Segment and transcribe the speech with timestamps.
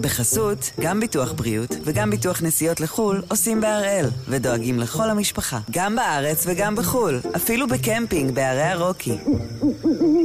[0.00, 6.44] בחסות, גם ביטוח בריאות וגם ביטוח נסיעות לחו"ל עושים בהראל, ודואגים לכל המשפחה, גם בארץ
[6.46, 9.18] וגם בחו"ל, אפילו בקמפינג בערי הרוקי.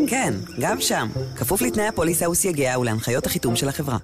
[0.07, 3.97] כן, גם שם, כפוף לתנאי הפוליסה וסייגיה ולהנחיות החיתום של החברה.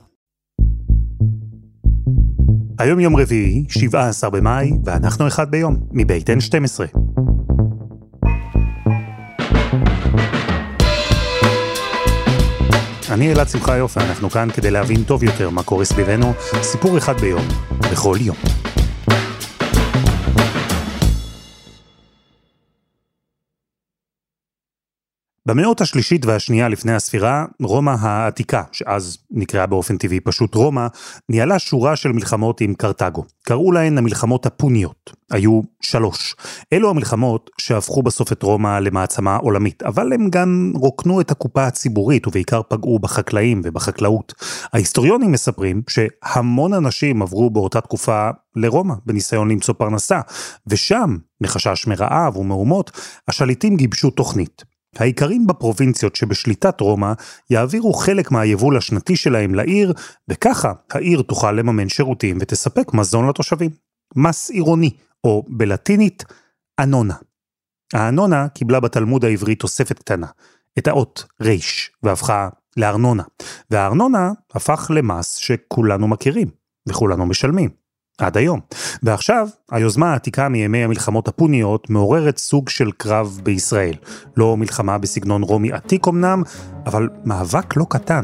[2.80, 7.00] היום יום רביעי, 17 במאי, ואנחנו אחד ביום, מבית N12.
[13.12, 17.21] אני אלעד שמחה יופי, אנחנו כאן כדי להבין טוב יותר מה קורה סביבנו, סיפור אחד
[17.21, 17.47] ביום,
[17.92, 18.61] בכל יום.
[25.51, 30.87] במאות השלישית והשנייה לפני הספירה, רומא העתיקה, שאז נקראה באופן טבעי פשוט רומא,
[31.29, 33.23] ניהלה שורה של מלחמות עם קרתגו.
[33.44, 35.14] קראו להן המלחמות הפוניות.
[35.31, 36.36] היו שלוש.
[36.73, 42.28] אלו המלחמות שהפכו בסוף את רומא למעצמה עולמית, אבל הם גם רוקנו את הקופה הציבורית
[42.28, 44.33] ובעיקר פגעו בחקלאים ובחקלאות.
[44.73, 50.20] ההיסטוריונים מספרים שהמון אנשים עברו באותה תקופה לרומא בניסיון למצוא פרנסה,
[50.67, 52.92] ושם, מחשש מרעב ומהומות,
[53.28, 54.70] השליטים גיבשו תוכנית.
[54.97, 57.14] האיכרים בפרובינציות שבשליטת רומא
[57.50, 59.94] יעבירו חלק מהיבול השנתי שלהם לעיר,
[60.28, 63.70] וככה העיר תוכל לממן שירותים ותספק מזון לתושבים.
[64.16, 64.89] מס עירוני,
[65.23, 66.23] או בלטינית,
[66.80, 67.16] אנונה.
[67.94, 70.28] האנונה קיבלה בתלמוד העברי תוספת קטנה,
[70.78, 73.23] את האות ריש, והפכה לארנונה.
[73.70, 76.48] והארנונה הפך למס שכולנו מכירים,
[76.89, 77.81] וכולנו משלמים.
[78.23, 78.59] עד היום.
[79.03, 83.95] ועכשיו, היוזמה העתיקה מימי המלחמות הפוניות מעוררת סוג של קרב בישראל.
[84.38, 86.44] לא מלחמה בסגנון רומי עתיק אמנם,
[86.86, 88.23] אבל מאבק לא קטן.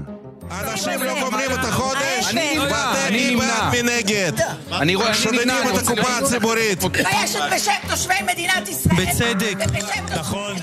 [0.51, 3.35] אנשים לא גומרים את החודש, אני נמנע, אני.
[3.35, 4.31] בעד מנגד.
[4.71, 6.83] אני רואה, שודדים את הקופה הציבורית.
[6.83, 8.95] מתביישת בשם תושבי מדינת ישראל.
[8.95, 9.57] בצדק.
[10.19, 10.55] נכון.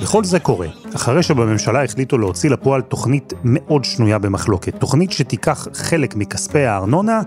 [0.00, 4.74] וכל זה קורה, אחרי שבממשלה החליטו להוציא לפועל תוכנית מאוד שנויה במחלוקת.
[4.80, 7.20] תוכנית שתיקח חלק מכספי הארנונה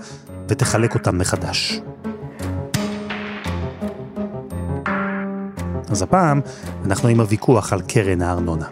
[0.51, 1.81] ותחלק אותם מחדש.
[5.91, 6.41] אז הפעם
[6.85, 8.67] אנחנו עם הוויכוח על קרן הארנונה.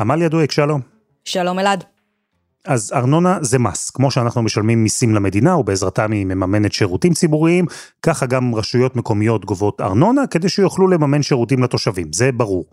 [0.00, 0.80] עמליה דואק, שלום.
[1.24, 1.97] שלום אלעד.
[2.68, 7.66] אז ארנונה זה מס, כמו שאנחנו משלמים מיסים למדינה ובעזרתם היא מממנת שירותים ציבוריים,
[8.02, 12.64] ככה גם רשויות מקומיות גובות ארנונה כדי שיוכלו לממן שירותים לתושבים, זה ברור.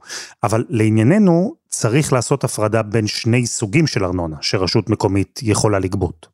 [0.44, 6.28] אבל לענייננו צריך לעשות הפרדה בין שני סוגים של ארנונה שרשות מקומית יכולה לגבות.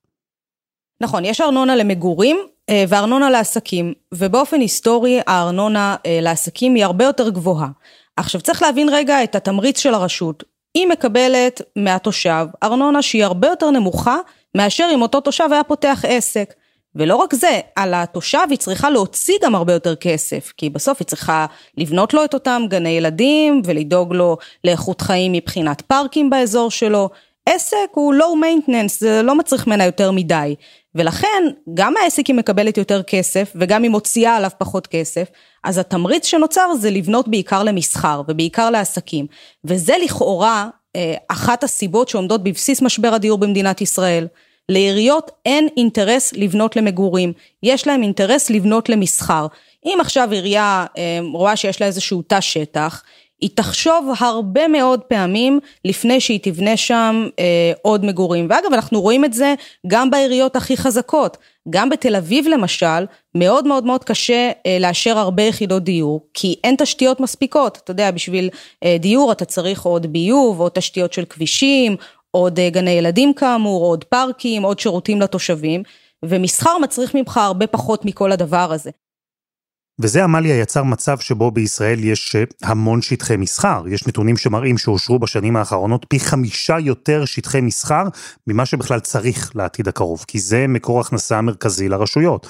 [1.02, 2.38] נכון, יש ארנונה למגורים
[2.70, 7.68] אה, וארנונה לעסקים, ובאופן היסטורי הארנונה אה, לעסקים היא הרבה יותר גבוהה.
[8.16, 10.44] עכשיו צריך להבין רגע את התמריץ של הרשות.
[10.74, 14.18] היא מקבלת מהתושב ארנונה שהיא הרבה יותר נמוכה
[14.56, 16.54] מאשר אם אותו תושב היה פותח עסק.
[16.96, 21.06] ולא רק זה, על התושב היא צריכה להוציא גם הרבה יותר כסף, כי בסוף היא
[21.06, 21.46] צריכה
[21.78, 27.10] לבנות לו את אותם גני ילדים ולדאוג לו לאיכות חיים מבחינת פארקים באזור שלו.
[27.46, 30.56] עסק הוא low maintenance, זה לא מצריך ממנה יותר מדי.
[30.96, 31.44] ולכן,
[31.74, 35.28] גם העסק היא מקבלת יותר כסף, וגם היא מוציאה עליו פחות כסף,
[35.64, 39.26] אז התמריץ שנוצר זה לבנות בעיקר למסחר, ובעיקר לעסקים.
[39.66, 44.28] וזה לכאורה אה, אחת הסיבות שעומדות בבסיס משבר הדיור במדינת ישראל.
[44.70, 49.48] לעיריות אין אינטרס לבנות למגורים, יש להם אינטרס לבנות למסחר.
[49.86, 53.04] אם עכשיו עירייה אה, רואה שיש לה איזשהו תא שטח,
[53.42, 58.48] היא תחשוב הרבה מאוד פעמים לפני שהיא תבנה שם אה, עוד מגורים.
[58.50, 59.54] ואגב, אנחנו רואים את זה
[59.88, 61.38] גם בעיריות הכי חזקות.
[61.70, 66.76] גם בתל אביב למשל, מאוד מאוד מאוד קשה אה, לאשר הרבה יחידות דיור, כי אין
[66.78, 67.78] תשתיות מספיקות.
[67.84, 68.50] אתה יודע, בשביל
[68.84, 71.96] אה, דיור אתה צריך עוד ביוב, עוד תשתיות של כבישים,
[72.32, 75.84] עוד אה, גני ילדים כאמור, עוד פארקים, עוד שירותים לתושבים,
[76.26, 78.92] ומסחר מצריך ממך הרבה פחות מכל הדבר הזה.
[80.00, 83.84] וזה עמליה יצר מצב שבו בישראל יש אה, המון שטחי מסחר.
[83.88, 88.04] יש נתונים שמראים שאושרו בשנים האחרונות פי חמישה יותר שטחי מסחר
[88.48, 92.48] ממה שבכלל צריך לעתיד הקרוב, כי זה מקור הכנסה מרכזי לרשויות.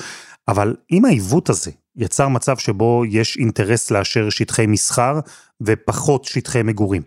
[0.48, 5.20] אבל אם העיוות הזה יצר מצב שבו יש אינטרס לאשר שטחי מסחר
[5.62, 7.02] ופחות שטחי מגורים,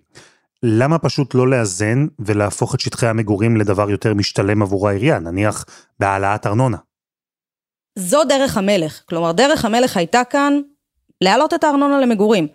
[0.63, 5.65] למה פשוט לא לאזן ולהפוך את שטחי המגורים לדבר יותר משתלם עבור העירייה, נניח
[6.01, 6.77] בהעלאת ארנונה?
[7.99, 9.03] זו דרך המלך.
[9.09, 10.61] כלומר, דרך המלך הייתה כאן
[11.21, 12.49] להעלות את הארנונה למגורים.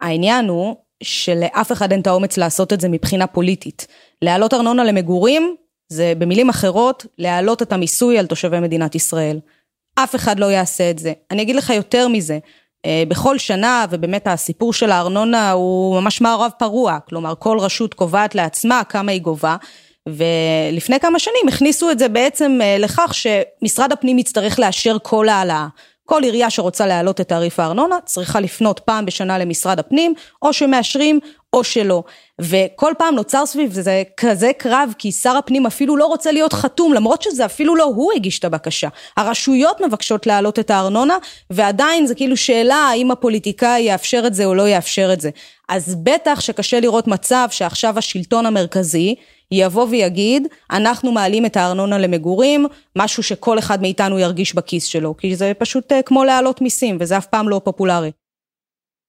[0.00, 3.86] העניין הוא שלאף אחד אין את האומץ לעשות את זה מבחינה פוליטית.
[4.22, 5.56] להעלות ארנונה למגורים
[5.88, 9.40] זה במילים אחרות להעלות את המיסוי על תושבי מדינת ישראל.
[9.94, 11.12] אף אחד לא יעשה את זה.
[11.30, 12.38] אני אגיד לך יותר מזה,
[12.86, 18.34] אה, בכל שנה, ובאמת הסיפור של הארנונה הוא ממש מערב פרוע, כלומר כל רשות קובעת
[18.34, 19.56] לעצמה כמה היא גובה,
[20.08, 25.66] ולפני כמה שנים הכניסו את זה בעצם אה, לכך שמשרד הפנים יצטרך לאשר כל העלאה.
[26.06, 31.20] כל עירייה שרוצה להעלות את תעריף הארנונה צריכה לפנות פעם בשנה למשרד הפנים, או שמאשרים
[31.54, 32.02] או שלא.
[32.40, 36.92] וכל פעם נוצר סביב זה כזה קרב, כי שר הפנים אפילו לא רוצה להיות חתום,
[36.92, 38.88] למרות שזה אפילו לא הוא הגיש את הבקשה.
[39.16, 41.16] הרשויות מבקשות להעלות את הארנונה,
[41.50, 45.30] ועדיין זה כאילו שאלה האם הפוליטיקאי יאפשר את זה או לא יאפשר את זה.
[45.68, 49.14] אז בטח שקשה לראות מצב שעכשיו השלטון המרכזי
[49.50, 52.66] יבוא ויגיד, אנחנו מעלים את הארנונה למגורים,
[52.96, 57.16] משהו שכל אחד מאיתנו ירגיש בכיס שלו, כי זה פשוט אה, כמו להעלות מיסים, וזה
[57.16, 58.10] אף פעם לא פופולרי.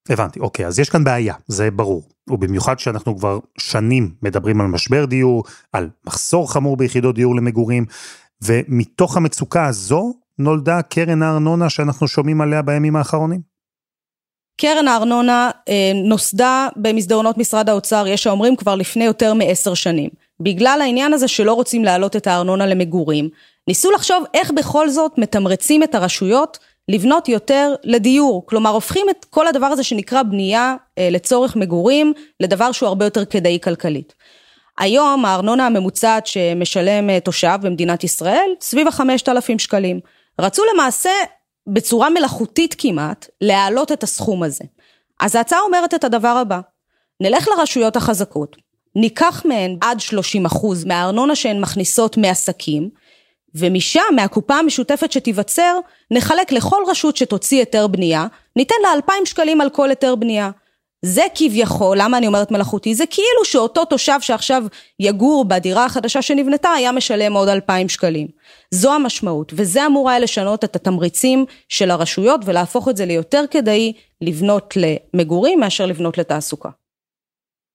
[0.09, 2.03] הבנתי, אוקיי, אז יש כאן בעיה, זה ברור.
[2.29, 5.43] ובמיוחד שאנחנו כבר שנים מדברים על משבר דיור,
[5.73, 7.85] על מחסור חמור ביחידות דיור למגורים,
[8.43, 13.41] ומתוך המצוקה הזו נולדה קרן הארנונה שאנחנו שומעים עליה בימים האחרונים.
[14.61, 20.09] קרן הארנונה אה, נוסדה במסדרונות משרד האוצר, יש האומרים כבר לפני יותר מעשר שנים.
[20.39, 23.29] בגלל העניין הזה שלא רוצים להעלות את הארנונה למגורים,
[23.67, 26.59] ניסו לחשוב איך בכל זאת מתמרצים את הרשויות
[26.89, 28.45] לבנות יותר לדיור.
[28.45, 33.25] כלומר, הופכים את כל הדבר הזה שנקרא בנייה אה, לצורך מגורים, לדבר שהוא הרבה יותר
[33.25, 34.13] כדאי כלכלית.
[34.77, 39.99] היום הארנונה הממוצעת שמשלם אה, תושב במדינת ישראל, סביב החמשת אלפים שקלים.
[40.41, 41.09] רצו למעשה,
[41.67, 44.63] בצורה מלאכותית כמעט, להעלות את הסכום הזה.
[45.19, 46.59] אז ההצעה אומרת את הדבר הבא,
[47.21, 48.55] נלך לרשויות החזקות,
[48.95, 52.89] ניקח מהן עד 30 אחוז מהארנונה שהן מכניסות מעסקים,
[53.55, 55.77] ומשם, מהקופה המשותפת שתיווצר,
[56.11, 60.51] נחלק לכל רשות שתוציא היתר בנייה, ניתן לה 2,000 שקלים על כל היתר בנייה.
[61.05, 62.95] זה כביכול, למה אני אומרת מלאכותי?
[62.95, 64.63] זה כאילו שאותו תושב שעכשיו
[64.99, 68.27] יגור בדירה החדשה שנבנתה, היה משלם עוד 2,000 שקלים.
[68.71, 73.93] זו המשמעות, וזה אמור היה לשנות את התמריצים של הרשויות ולהפוך את זה ליותר כדאי
[74.21, 76.69] לבנות למגורים מאשר לבנות לתעסוקה.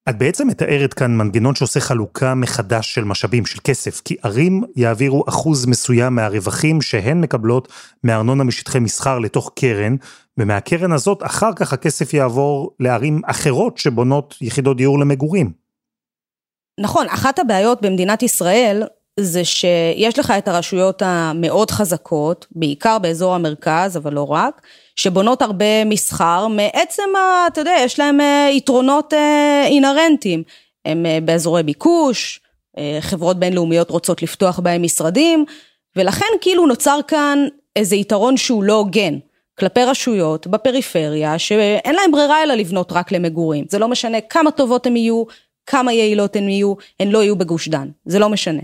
[0.09, 5.23] את בעצם מתארת כאן מנגנון שעושה חלוקה מחדש של משאבים, של כסף, כי ערים יעבירו
[5.29, 7.67] אחוז מסוים מהרווחים שהן מקבלות
[8.03, 9.95] מארנונה משטחי מסחר לתוך קרן,
[10.37, 15.51] ומהקרן הזאת אחר כך הכסף יעבור לערים אחרות שבונות יחידות דיור למגורים.
[16.79, 18.83] נכון, אחת הבעיות במדינת ישראל
[19.19, 24.61] זה שיש לך את הרשויות המאוד חזקות, בעיקר באזור המרכז, אבל לא רק,
[24.95, 30.43] שבונות הרבה מסחר, מעצם, ה, אתה יודע, יש להם אה, יתרונות אה, אינהרנטיים.
[30.85, 32.39] הם אה, באזורי ביקוש,
[32.99, 35.45] חברות בינלאומיות רוצות לפתוח בהם משרדים,
[35.95, 39.17] ולכן כאילו נוצר כאן איזה יתרון שהוא לא הוגן.
[39.59, 43.65] כלפי רשויות בפריפריה שאין להם ברירה אלא לבנות רק למגורים.
[43.69, 45.23] זה לא משנה כמה טובות הן יהיו,
[45.65, 48.61] כמה יעילות הן יהיו, הן לא יהיו בגוש דן, זה לא משנה.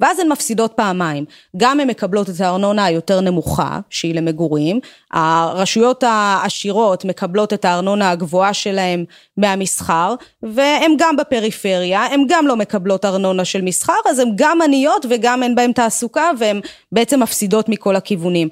[0.00, 1.24] ואז הן מפסידות פעמיים,
[1.56, 4.80] גם הן מקבלות את הארנונה היותר נמוכה, שהיא למגורים,
[5.12, 9.04] הרשויות העשירות מקבלות את הארנונה הגבוהה שלהן
[9.36, 15.06] מהמסחר, והן גם בפריפריה, הן גם לא מקבלות ארנונה של מסחר, אז הן גם עניות
[15.10, 16.60] וגם אין בהן תעסוקה, והן
[16.92, 18.48] בעצם מפסידות מכל הכיוונים.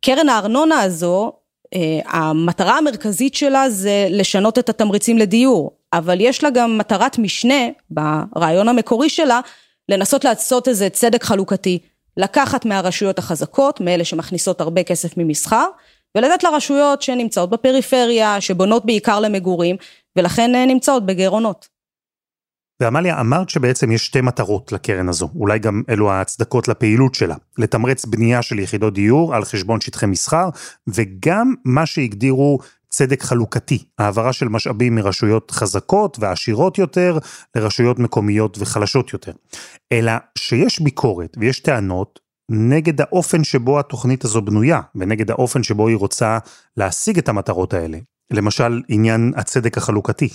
[0.00, 1.32] קרן הארנונה הזו,
[1.74, 7.68] אה, המטרה המרכזית שלה זה לשנות את התמריצים לדיור, אבל יש לה גם מטרת משנה
[7.90, 9.40] ברעיון המקורי שלה,
[9.88, 11.78] לנסות לעשות איזה צדק חלוקתי,
[12.16, 15.66] לקחת מהרשויות החזקות, מאלה שמכניסות הרבה כסף ממסחר,
[16.16, 19.76] ולתת לרשויות שנמצאות בפריפריה, שבונות בעיקר למגורים,
[20.16, 21.68] ולכן אה, נמצאות בגירעונות.
[22.80, 28.04] ועמליה, אמרת שבעצם יש שתי מטרות לקרן הזו, אולי גם אלו ההצדקות לפעילות שלה, לתמרץ
[28.04, 30.48] בנייה של יחידות דיור על חשבון שטחי מסחר,
[30.88, 32.58] וגם מה שהגדירו
[32.96, 37.18] צדק חלוקתי, העברה של משאבים מרשויות חזקות ועשירות יותר
[37.56, 39.32] לרשויות מקומיות וחלשות יותר.
[39.92, 45.96] אלא שיש ביקורת ויש טענות נגד האופן שבו התוכנית הזו בנויה, ונגד האופן שבו היא
[45.96, 46.38] רוצה
[46.76, 47.98] להשיג את המטרות האלה.
[48.32, 50.28] למשל, עניין הצדק החלוקתי.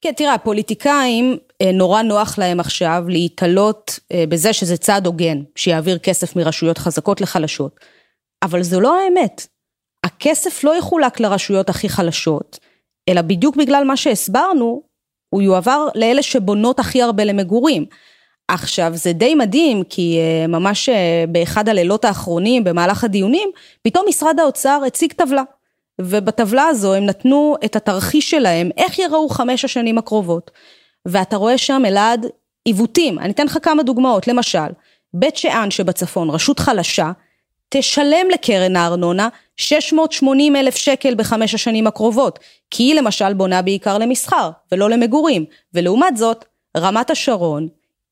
[0.00, 5.98] כן, תראה, הפוליטיקאים, אה, נורא נוח להם עכשיו להיתלות אה, בזה שזה צעד הוגן, שיעביר
[5.98, 7.80] כסף מרשויות חזקות לחלשות.
[8.42, 9.46] אבל זו לא האמת.
[10.06, 12.58] הכסף לא יחולק לרשויות הכי חלשות,
[13.08, 14.82] אלא בדיוק בגלל מה שהסברנו,
[15.28, 17.86] הוא יועבר לאלה שבונות הכי הרבה למגורים.
[18.48, 20.92] עכשיו זה די מדהים כי uh, ממש uh,
[21.28, 23.50] באחד הלילות האחרונים במהלך הדיונים
[23.82, 25.42] פתאום משרד האוצר הציג טבלה.
[26.00, 30.50] ובטבלה הזו הם נתנו את התרחיש שלהם איך יראו חמש השנים הקרובות.
[31.06, 32.26] ואתה רואה שם אלעד
[32.64, 33.18] עיוותים.
[33.18, 34.28] אני אתן לך כמה דוגמאות.
[34.28, 34.68] למשל
[35.14, 37.12] בית שאן שבצפון רשות חלשה
[37.68, 42.38] תשלם לקרן הארנונה 680 אלף שקל בחמש השנים הקרובות,
[42.70, 45.44] כי היא למשל בונה בעיקר למסחר ולא למגורים,
[45.74, 46.44] ולעומת זאת,
[46.76, 47.68] רמת השרון,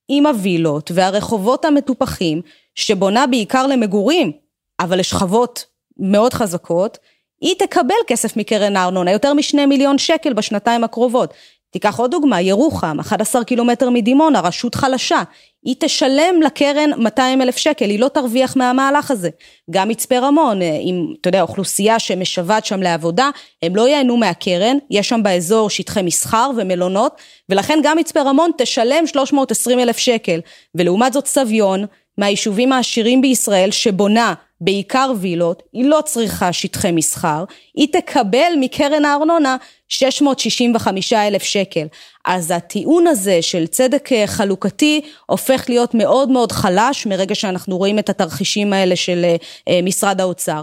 [0.08, 2.42] עם הווילות והרחובות המטופחים,
[2.74, 4.32] שבונה בעיקר למגורים,
[4.80, 5.64] אבל לשכבות
[5.98, 6.98] מאוד חזקות,
[7.40, 11.34] היא תקבל כסף מקרן הארנונה, יותר משני מיליון שקל בשנתיים הקרובות.
[11.74, 15.22] תיקח עוד דוגמה, ירוחם, 11 קילומטר מדימונה, רשות חלשה.
[15.64, 19.30] היא תשלם לקרן 200 אלף שקל, היא לא תרוויח מהמהלך הזה.
[19.70, 23.30] גם מצפה רמון, עם, אתה יודע, אוכלוסייה שמשוועת שם לעבודה,
[23.62, 27.12] הם לא ייהנו מהקרן, יש שם באזור שטחי מסחר ומלונות,
[27.48, 30.40] ולכן גם מצפה רמון תשלם 320 אלף שקל.
[30.74, 31.84] ולעומת זאת סביון,
[32.18, 34.34] מהיישובים העשירים בישראל, שבונה
[34.64, 37.44] בעיקר וילות, היא לא צריכה שטחי מסחר,
[37.74, 39.56] היא תקבל מקרן הארנונה
[39.88, 41.86] 665 אלף שקל.
[42.24, 47.98] אז הטיעון הזה של צדק אה, חלוקתי הופך להיות מאוד מאוד חלש מרגע שאנחנו רואים
[47.98, 49.36] את התרחישים האלה של אה,
[49.68, 50.62] אה, משרד האוצר.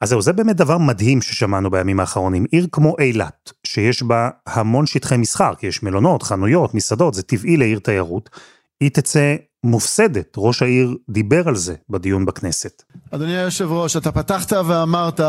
[0.00, 2.44] אז זהו, זה באמת דבר מדהים ששמענו בימים האחרונים.
[2.52, 7.56] עיר כמו אילת, שיש בה המון שטחי מסחר, כי יש מלונות, חנויות, מסעדות, זה טבעי
[7.56, 8.30] לעיר תיירות,
[8.80, 10.34] היא תצא מופסדת.
[10.36, 12.82] ראש העיר דיבר על זה בדיון בכנסת.
[13.10, 15.20] אדוני היושב ראש, אתה פתחת ואמרת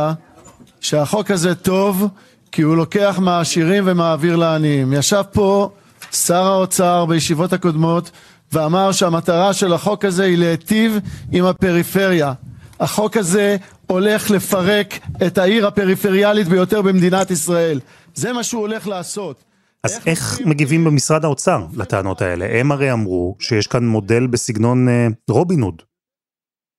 [0.80, 2.08] שהחוק הזה טוב
[2.52, 4.94] כי הוא לוקח מהעשירים ומעביר לעניים.
[4.94, 5.70] ישב פה
[6.12, 8.12] שר האוצר בישיבות הקודמות
[8.52, 10.98] ואמר שהמטרה של החוק הזה היא להיטיב
[11.32, 12.34] עם הפריפריה.
[12.80, 17.80] החוק הזה הולך לפרק את העיר הפריפריאלית ביותר במדינת ישראל.
[18.16, 19.44] זה מה שהוא הולך לעשות.
[19.84, 22.60] אז איך מגיבים במשרד האוצר לטענות האלה?
[22.60, 25.82] הם הרי אמרו שיש כאן מודל בסגנון אה, רובין הוד.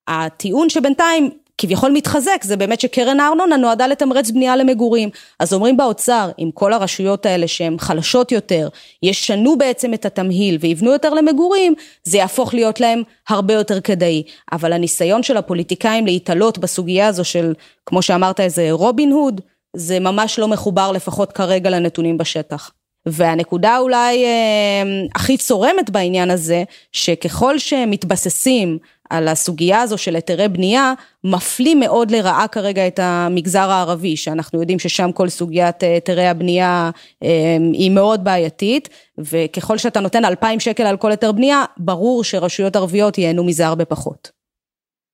[0.08, 5.08] הטיעון שבינתיים כביכול מתחזק זה באמת שקרן הארנונה נועדה לתמרץ בנייה למגורים.
[5.40, 8.68] אז אומרים באוצר, אם כל הרשויות האלה שהן חלשות יותר,
[9.02, 11.74] ישנו בעצם את התמהיל ויבנו יותר למגורים,
[12.04, 14.22] זה יהפוך להיות להם הרבה יותר כדאי.
[14.52, 17.54] אבל הניסיון של הפוליטיקאים להתעלות בסוגיה הזו של,
[17.86, 19.40] כמו שאמרת, איזה רובין הוד,
[19.76, 22.70] זה ממש לא מחובר לפחות כרגע לנתונים בשטח.
[23.12, 24.82] והנקודה אולי אה,
[25.14, 28.78] הכי צורמת בעניין הזה, שככל שמתבססים
[29.10, 30.92] על הסוגיה הזו של היתרי בנייה,
[31.24, 36.90] מפלים מאוד לרעה כרגע את המגזר הערבי, שאנחנו יודעים ששם כל סוגיית אה, היתרי הבנייה
[37.22, 38.88] אה, היא מאוד בעייתית,
[39.18, 43.84] וככל שאתה נותן 2,000 שקל על כל היתר בנייה, ברור שרשויות ערביות ייהנו מזה הרבה
[43.84, 44.37] פחות.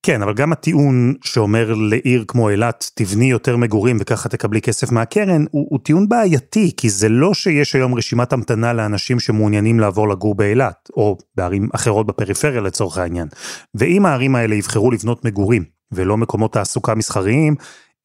[0.07, 5.45] כן, אבל גם הטיעון שאומר לעיר כמו אילת, תבני יותר מגורים וככה תקבלי כסף מהקרן,
[5.51, 10.35] הוא, הוא טיעון בעייתי, כי זה לא שיש היום רשימת המתנה לאנשים שמעוניינים לעבור לגור
[10.35, 13.29] באילת, או בערים אחרות בפריפריה לצורך העניין.
[13.75, 17.55] ואם הערים האלה יבחרו לבנות מגורים, ולא מקומות תעסוקה מסחריים,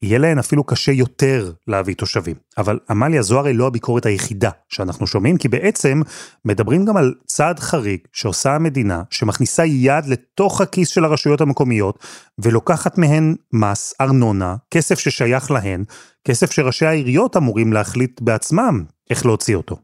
[0.02, 2.36] יהיה להן אפילו קשה יותר להביא תושבים.
[2.58, 6.02] אבל עמליה זו הרי לא הביקורת היחידה שאנחנו שומעים, כי בעצם
[6.44, 11.98] מדברים גם על צעד חריג שעושה המדינה, שמכניסה יד לתוך הכיס של הרשויות המקומיות,
[12.38, 15.84] ולוקחת מהן מס, ארנונה, כסף ששייך להן,
[16.24, 19.76] כסף שראשי העיריות אמורים להחליט בעצמם איך להוציא אותו.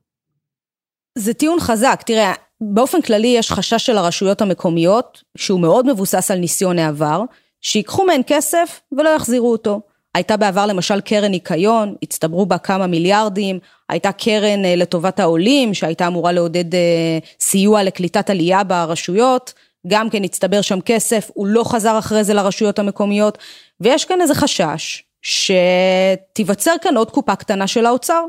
[1.18, 6.38] זה טיעון חזק, תראה, באופן כללי יש חשש של הרשויות המקומיות, שהוא מאוד מבוסס על
[6.38, 7.23] ניסיון העבר,
[7.61, 9.80] שיקחו מהן כסף ולא יחזירו אותו.
[10.16, 13.58] הייתה בעבר למשל קרן ניקיון, הצטברו בה כמה מיליארדים,
[13.88, 19.52] הייתה קרן אה, לטובת העולים שהייתה אמורה לעודד אה, סיוע לקליטת עלייה ברשויות,
[19.87, 23.38] גם כן הצטבר שם כסף, הוא לא חזר אחרי זה לרשויות המקומיות,
[23.80, 28.25] ויש כאן איזה חשש שתיווצר כאן עוד קופה קטנה של האוצר,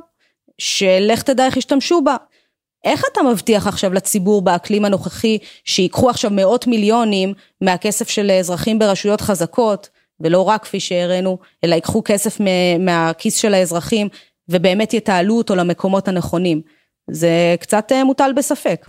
[0.58, 2.15] שלך תדע איך ישתמשו בה.
[2.84, 9.22] איך אתה מבטיח עכשיו לציבור באקלים הנוכחי שיקחו עכשיו מאות מיליונים מהכסף של אזרחים ברשויות
[9.22, 12.38] חזקות, ולא רק כפי שהראינו, אלא ייקחו כסף
[12.79, 14.07] מהכיס של האזרחים
[14.50, 16.62] ובאמת יתעלו אותו למקומות הנכונים.
[17.12, 18.88] זה קצת אה, מוטל בספק.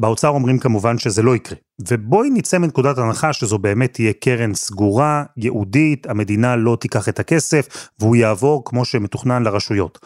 [0.00, 1.58] באוצר אומרים כמובן שזה לא יקרה.
[1.88, 7.90] ובואי נצא מנקודת הנחה שזו באמת תהיה קרן סגורה, ייעודית, המדינה לא תיקח את הכסף,
[7.98, 9.98] והוא יעבור כמו שמתוכנן לרשויות.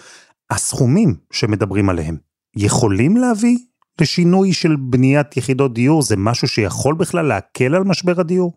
[0.51, 2.17] הסכומים שמדברים עליהם,
[2.57, 3.59] יכולים להביא
[4.01, 6.03] לשינוי של בניית יחידות דיור?
[6.03, 8.53] זה משהו שיכול בכלל להקל על משבר הדיור?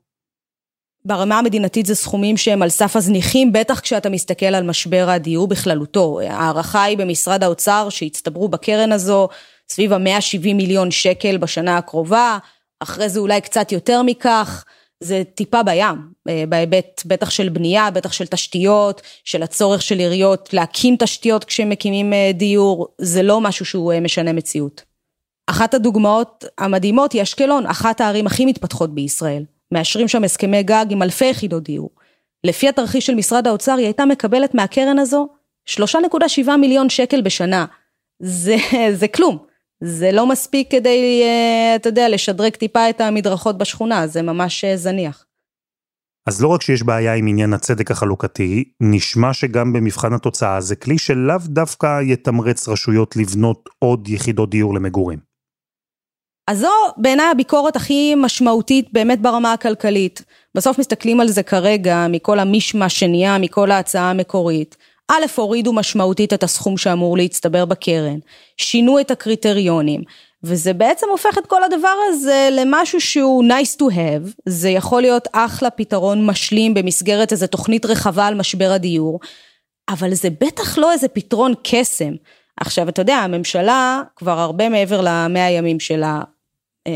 [1.07, 6.19] ברמה המדינתית זה סכומים שהם על סף הזניחים, בטח כשאתה מסתכל על משבר הדיור בכללותו.
[6.19, 9.27] ההערכה היא במשרד האוצר שהצטברו בקרן הזו
[9.69, 12.37] סביב ה-170 מיליון שקל בשנה הקרובה,
[12.79, 14.63] אחרי זה אולי קצת יותר מכך.
[15.03, 15.95] זה טיפה בים,
[16.29, 22.13] אה, בהיבט בטח של בנייה, בטח של תשתיות, של הצורך של עיריות להקים תשתיות כשמקימים
[22.13, 24.81] אה, דיור, זה לא משהו שהוא אה, משנה מציאות.
[25.49, 29.43] אחת הדוגמאות המדהימות היא אשקלון, אחת הערים הכי מתפתחות בישראל.
[29.71, 31.89] מאשרים שם הסכמי גג עם אלפי יחידות דיור.
[32.43, 35.27] לפי התרחיש של משרד האוצר, היא הייתה מקבלת מהקרן הזו
[35.69, 37.65] 3.7 מיליון שקל בשנה.
[38.19, 38.55] זה,
[39.00, 39.38] זה כלום.
[39.83, 44.77] זה לא מספיק כדי, אה, אתה יודע, לשדרג טיפה את המדרכות בשכונה, זה ממש אה,
[44.77, 45.25] זניח.
[46.27, 50.97] אז לא רק שיש בעיה עם עניין הצדק החלוקתי, נשמע שגם במבחן התוצאה זה כלי
[50.97, 55.26] שלאו דווקא יתמרץ רשויות לבנות עוד יחידות דיור למגורים.
[56.48, 60.22] אז זו בעיניי הביקורת הכי משמעותית באמת ברמה הכלכלית.
[60.56, 64.77] בסוף מסתכלים על זה כרגע, מכל המישמש שנהיה, מכל ההצעה המקורית.
[65.12, 68.18] א', הורידו משמעותית את הסכום שאמור להצטבר בקרן,
[68.58, 70.01] שינו את הקריטריונים,
[70.44, 75.27] וזה בעצם הופך את כל הדבר הזה למשהו שהוא nice to have, זה יכול להיות
[75.32, 79.20] אחלה פתרון משלים במסגרת איזו תוכנית רחבה על משבר הדיור,
[79.89, 82.13] אבל זה בטח לא איזה פתרון קסם.
[82.60, 86.22] עכשיו, אתה יודע, הממשלה כבר הרבה מעבר למאה הימים שלה,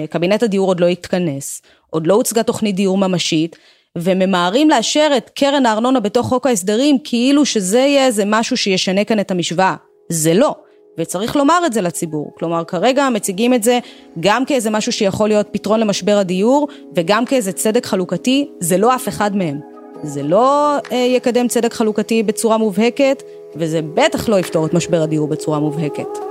[0.10, 3.56] קבינט הדיור עוד לא התכנס, עוד לא הוצגה תוכנית דיור ממשית,
[3.98, 9.20] וממהרים לאשר את קרן הארנונה בתוך חוק ההסדרים, כאילו שזה יהיה איזה משהו שישנה כאן
[9.20, 9.76] את המשוואה.
[10.10, 10.56] זה לא.
[10.98, 12.32] וצריך לומר את זה לציבור.
[12.40, 13.80] כלומר, כרגע מציגים את זה
[14.20, 19.08] גם כאיזה משהו שיכול להיות פתרון למשבר הדיור, וגם כאיזה צדק חלוקתי, זה לא אף
[19.08, 19.60] אחד מהם.
[20.04, 23.24] זה לא אה, יקדם צדק חלוקתי בצורה מובהקת,
[23.56, 26.31] וזה בטח לא יפתור את משבר הדיור בצורה מובהקת.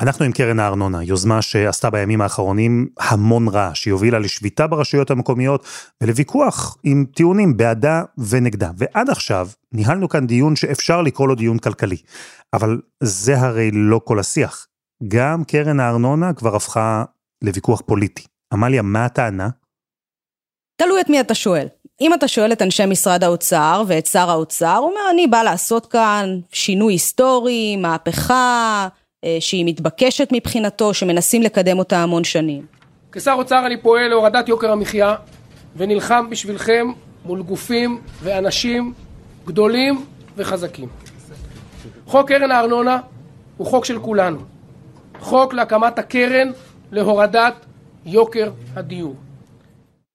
[0.00, 5.66] אנחנו עם קרן הארנונה, יוזמה שעשתה בימים האחרונים המון רעש, היא הובילה לשביתה ברשויות המקומיות
[6.00, 8.70] ולוויכוח עם טיעונים בעדה ונגדה.
[8.76, 11.96] ועד עכשיו ניהלנו כאן דיון שאפשר לקרוא לו דיון כלכלי.
[12.52, 14.66] אבל זה הרי לא כל השיח.
[15.08, 17.04] גם קרן הארנונה כבר הפכה
[17.44, 18.22] לוויכוח פוליטי.
[18.52, 19.48] עמליה, מה הטענה?
[20.76, 21.66] תלוי את מי אתה שואל.
[22.00, 25.86] אם אתה שואל את אנשי משרד האוצר ואת שר האוצר, הוא אומר, אני בא לעשות
[25.86, 28.88] כאן שינוי היסטורי, מהפכה,
[29.40, 32.66] שהיא מתבקשת מבחינתו, שמנסים לקדם אותה המון שנים.
[33.12, 35.14] כשר אוצר אני פועל להורדת יוקר המחיה
[35.76, 36.86] ונלחם בשבילכם
[37.24, 38.92] מול גופים ואנשים
[39.46, 40.04] גדולים
[40.36, 40.88] וחזקים.
[42.06, 42.98] חוק קרן הארנונה
[43.56, 44.38] הוא חוק של כולנו.
[45.20, 46.50] חוק להקמת הקרן
[46.92, 47.54] להורדת
[48.06, 49.14] יוקר הדיור.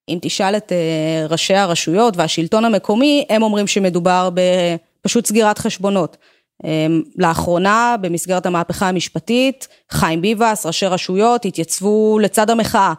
[0.09, 6.17] אם תשאל את אה, ראשי הרשויות והשלטון המקומי, הם אומרים שמדובר בפשוט סגירת חשבונות.
[6.63, 12.93] אמ, לאחרונה, במסגרת המהפכה המשפטית, חיים ביבס, ראשי רשויות, התייצבו לצד המחאה.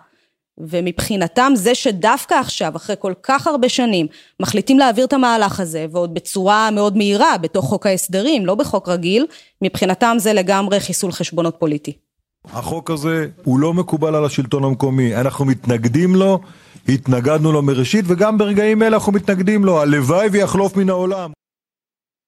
[0.58, 4.06] ומבחינתם זה שדווקא עכשיו, אחרי כל כך הרבה שנים,
[4.40, 9.26] מחליטים להעביר את המהלך הזה, ועוד בצורה מאוד מהירה, בתוך חוק ההסדרים, לא בחוק רגיל,
[9.62, 11.92] מבחינתם זה לגמרי חיסול חשבונות פוליטי.
[12.44, 16.40] החוק הזה הוא לא מקובל על השלטון המקומי, אנחנו מתנגדים לו,
[16.88, 21.30] התנגדנו לו מראשית, וגם ברגעים אלה אנחנו מתנגדים לו, הלוואי ויחלוף מן העולם.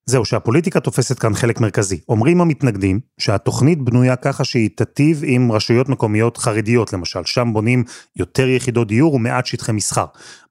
[0.09, 2.01] זהו, שהפוליטיקה תופסת כאן חלק מרכזי.
[2.09, 7.85] אומרים המתנגדים שהתוכנית בנויה ככה שהיא תטיב עם רשויות מקומיות חרדיות למשל, שם בונים
[8.17, 10.05] יותר יחידות דיור ומעט שטחי מסחר.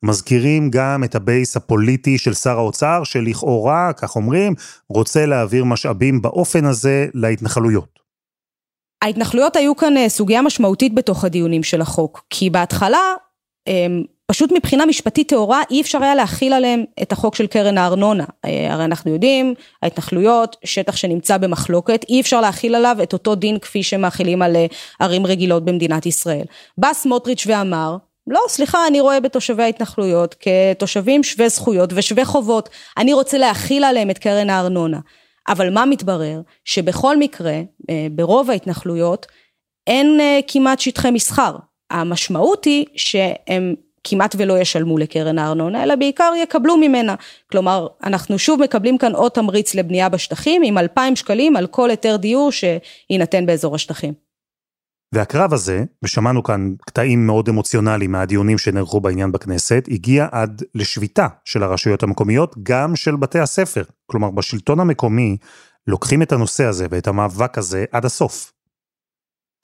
[0.04, 4.54] מזכירים גם את הבייס הפוליטי של שר האוצר, שלכאורה, כך אומרים,
[4.89, 8.00] רוצה להעביר משאבים באופן הזה להתנחלויות.
[9.02, 13.13] ההתנחלויות היו כאן אה, סוגיה משמעותית בתוך הדיונים של החוק, כי בהתחלה
[13.67, 18.26] אמ, פשוט מבחינה משפטית טהורה אי אפשר היה להכיל עליהם את החוק של קרן הארנונה.
[18.46, 23.60] אה, הרי אנחנו יודעים, ההתנחלויות, שטח שנמצא במחלוקת, אי אפשר להכיל עליו את אותו דין
[23.60, 24.66] כפי שמאכילים על אה,
[25.00, 26.46] ערים רגילות במדינת ישראל.
[26.78, 32.70] בא סמוטריץ' ואמר, לא, סליחה, אני רואה בתושבי ההתנחלויות כתושבים שווי זכויות ושווי חובות.
[32.98, 35.00] אני רוצה להכיל עליהם את קרן הארנונה.
[35.48, 36.42] אבל מה מתברר?
[36.66, 39.26] שבכל מקרה, אה, ברוב ההתנחלויות,
[39.88, 41.56] אין כמעט שטחי מסחר.
[41.92, 43.76] המשמעות היא שהם
[44.10, 47.15] כמעט ולא ישלמו לקרן הארנונה, אלא בעיקר יקבלו ממנה.
[47.52, 52.15] כלומר, אנחנו שוב מקבלים כאן עוד תמריץ לבנייה בשטחים עם 2,000 שקלים על כל היתר
[52.15, 54.13] דיור שיינתן באזור השטחים.
[55.13, 61.63] והקרב הזה, ושמענו כאן קטעים מאוד אמוציונליים מהדיונים שנערכו בעניין בכנסת, הגיע עד לשביתה של
[61.63, 63.84] הרשויות המקומיות, גם של בתי הספר.
[64.06, 65.38] כלומר, בשלטון המקומי
[65.88, 68.57] לוקחים את הנושא הזה ואת המאבק הזה עד הסוף.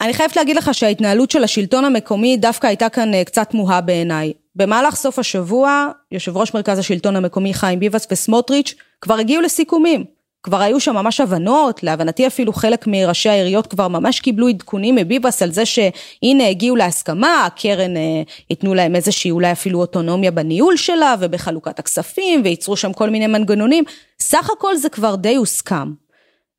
[0.04, 4.34] אני חייבת להגיד לך שההתנהלות של השלטון המקומי דווקא הייתה כאן אה, קצת תמוהה בעיניי.
[4.56, 10.06] במהלך סוף השבוע, יושב ראש מרכז השלטון המקומי חיים ביבס וסמוטריץ' כבר הגיעו לסיכומים.
[10.44, 15.42] כבר היו שם ממש הבנות, להבנתי אפילו חלק מראשי העיריות כבר ממש קיבלו עדכונים מביבס
[15.42, 21.16] על זה שהנה הגיעו להסכמה, הקרן אה, ייתנו להם איזושהי אולי אפילו אוטונומיה בניהול שלה
[21.20, 23.84] ובחלוקת הכספים וייצרו שם כל מיני מנגנונים.
[24.20, 26.03] סך הכל זה כבר די הוסכם.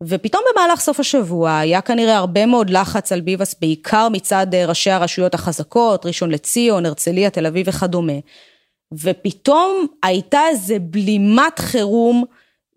[0.03, 4.91] ופתאום במהלך סוף השבוע היה כנראה הרבה מאוד לחץ על ביבס, בעיקר מצד אה, ראשי
[4.91, 8.13] הרשויות החזקות, ראשון לציון, הרצליה, תל אביב וכדומה.
[9.03, 12.25] ופתאום הייתה איזה בלימת חירום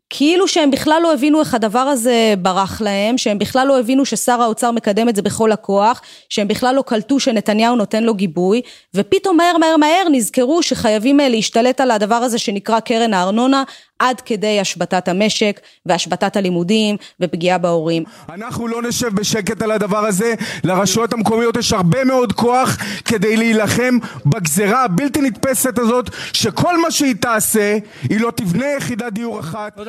[0.09, 4.41] כאילו שהם בכלל לא הבינו איך הדבר הזה ברח להם, שהם בכלל לא הבינו ששר
[4.41, 8.61] האוצר מקדם את זה בכל הכוח, שהם בכלל לא קלטו שנתניהו נותן לו גיבוי,
[8.93, 13.63] ופתאום מהר מהר מהר נזכרו שחייבים אה, להשתלט על הדבר הזה שנקרא קרן הארנונה,
[13.99, 18.03] עד כדי השבתת המשק והשבתת הלימודים ופגיעה בהורים.
[18.29, 20.33] אנחנו לא נשב בשקט על הדבר הזה,
[20.63, 27.15] לרשויות המקומיות יש הרבה מאוד כוח כדי להילחם בגזרה הבלתי נתפסת הזאת, שכל מה שהיא
[27.21, 27.77] תעשה,
[28.09, 29.79] היא לא תבנה יחידת דיור אחת.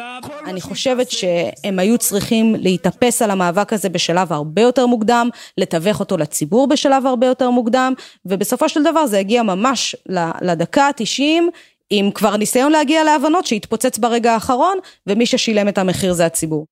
[0.46, 6.16] אני חושבת שהם היו צריכים להתאפס על המאבק הזה בשלב הרבה יותר מוקדם, לתווך אותו
[6.16, 7.92] לציבור בשלב הרבה יותר מוקדם,
[8.26, 9.96] ובסופו של דבר זה הגיע ממש
[10.40, 11.42] לדקה ה-90
[11.90, 16.66] עם כבר ניסיון להגיע להבנות שהתפוצץ ברגע האחרון, ומי ששילם את המחיר זה הציבור.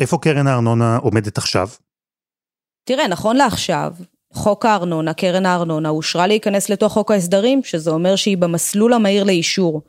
[0.00, 1.68] איפה קרן הארנונה עומדת עכשיו?
[2.84, 3.92] תראה, נכון לעכשיו,
[4.32, 9.82] חוק הארנונה, קרן הארנונה, אושרה להיכנס לתוך חוק ההסדרים, שזה אומר שהיא במסלול המהיר לאישור.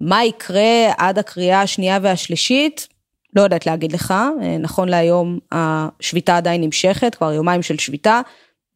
[0.00, 2.88] מה יקרה עד הקריאה השנייה והשלישית?
[3.36, 4.14] לא יודעת להגיד לך,
[4.60, 8.20] נכון להיום השביתה עדיין נמשכת, כבר יומיים של שביתה,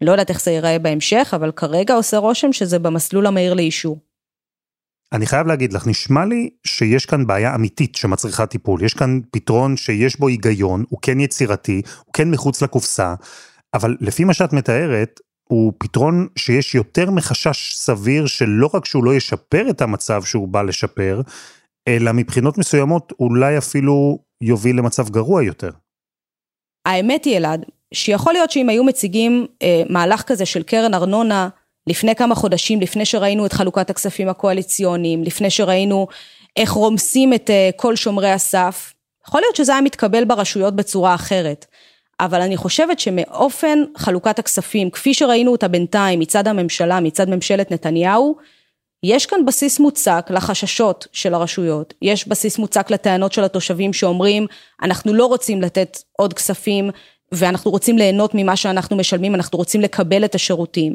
[0.01, 3.99] לא יודעת איך זה ייראה בהמשך, אבל כרגע עושה רושם שזה במסלול המהיר לאישור.
[5.13, 8.83] אני חייב להגיד לך, נשמע לי שיש כאן בעיה אמיתית שמצריכה טיפול.
[8.83, 13.15] יש כאן פתרון שיש בו היגיון, הוא כן יצירתי, הוא כן מחוץ לקופסה,
[13.75, 19.15] אבל לפי מה שאת מתארת, הוא פתרון שיש יותר מחשש סביר שלא רק שהוא לא
[19.15, 21.21] ישפר את המצב שהוא בא לשפר,
[21.89, 25.71] אלא מבחינות מסוימות אולי אפילו יוביל למצב גרוע יותר.
[26.87, 31.49] האמת היא, אלעד, שיכול להיות שאם היו מציגים אה, מהלך כזה של קרן ארנונה,
[31.87, 36.07] לפני כמה חודשים, לפני שראינו את חלוקת הכספים הקואליציוניים, לפני שראינו
[36.57, 38.95] איך רומסים את אה, כל שומרי הסף,
[39.29, 41.67] יכול להיות שזה היה מתקבל ברשויות בצורה אחרת.
[42.21, 48.37] אבל אני חושבת שמאופן חלוקת הכספים, כפי שראינו אותה בינתיים מצד הממשלה, מצד ממשלת נתניהו,
[49.03, 54.47] יש כאן בסיס מוצק לחששות של הרשויות, יש בסיס מוצק לטענות של התושבים שאומרים,
[54.83, 56.91] אנחנו לא רוצים לתת עוד כספים
[57.33, 60.95] ואנחנו רוצים ליהנות ממה שאנחנו משלמים, אנחנו רוצים לקבל את השירותים.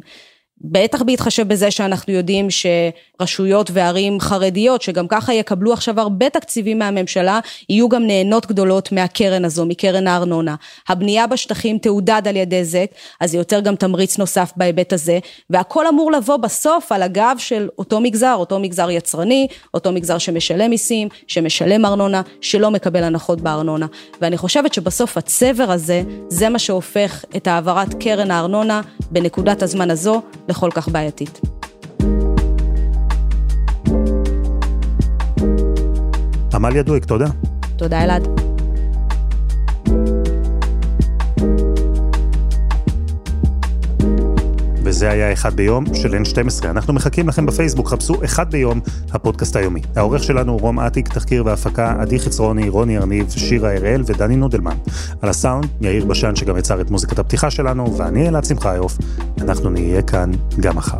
[0.62, 7.40] בטח בהתחשב בזה שאנחנו יודעים שרשויות וערים חרדיות שגם ככה יקבלו עכשיו הרבה תקציבים מהממשלה
[7.70, 10.56] יהיו גם נהנות גדולות מהקרן הזו מקרן הארנונה.
[10.90, 12.86] הבנייה בשטחים תעודד על ידי זה
[13.20, 17.70] אז זה יותר גם תמריץ נוסף בהיבט הזה והכל אמור לבוא בסוף על הגב של
[17.78, 23.86] אותו מגזר אותו מגזר יצרני אותו מגזר שמשלם מיסים שמשלם ארנונה שלא מקבל הנחות בארנונה
[24.22, 30.22] ואני חושבת שבסוף הצבר הזה זה מה שהופך את העברת קרן הארנונה בנקודת הזמן הזו
[30.48, 31.42] לכל כך בעייתית.
[36.54, 37.28] עמליה דואק, תודה.
[37.78, 38.47] תודה אלעד.
[44.98, 46.66] וזה היה אחד ביום של N12.
[46.66, 48.80] אנחנו מחכים לכם בפייסבוק, חפשו אחד ביום,
[49.12, 49.82] הפודקאסט היומי.
[49.96, 54.78] העורך שלנו הוא רום אטיק, תחקיר והפקה, עדי חצרוני, רוני ארניב, שירה הראל ודני נודלמן.
[55.22, 58.98] על הסאונד, יאיר בשן שגם יצר את מוזיקת הפתיחה שלנו, ואני אלעד שמחיוף.
[59.42, 61.00] אנחנו נהיה כאן גם מחר.